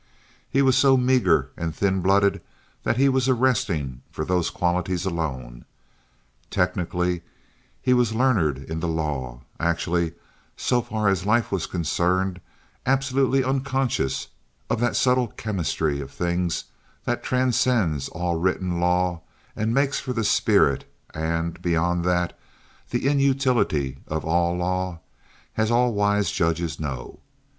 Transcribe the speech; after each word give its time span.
He 0.49 0.63
was 0.63 0.75
so 0.75 0.97
meager 0.97 1.51
and 1.55 1.75
thin 1.75 2.01
blooded 2.01 2.41
that 2.81 2.97
he 2.97 3.07
was 3.07 3.29
arresting 3.29 4.01
for 4.09 4.25
those 4.25 4.49
qualities 4.49 5.05
alone. 5.05 5.63
Technically, 6.49 7.21
he 7.83 7.93
was 7.93 8.11
learned 8.15 8.63
in 8.67 8.79
the 8.79 8.87
law; 8.87 9.41
actually, 9.59 10.13
so 10.57 10.81
far 10.81 11.07
as 11.07 11.27
life 11.27 11.51
was 11.51 11.67
concerned, 11.67 12.41
absolutely 12.83 13.43
unconscious 13.43 14.29
of 14.71 14.79
that 14.79 14.95
subtle 14.95 15.27
chemistry 15.27 16.01
of 16.01 16.09
things 16.09 16.63
that 17.05 17.21
transcends 17.23 18.09
all 18.09 18.37
written 18.39 18.79
law 18.79 19.21
and 19.55 19.71
makes 19.71 19.99
for 19.99 20.13
the 20.13 20.23
spirit 20.23 20.91
and, 21.13 21.61
beyond 21.61 22.03
that, 22.03 22.35
the 22.89 23.07
inutility 23.07 23.99
of 24.07 24.25
all 24.25 24.55
law, 24.57 24.97
as 25.57 25.69
all 25.69 25.93
wise 25.93 26.31
judges 26.31 26.79
know. 26.79 27.19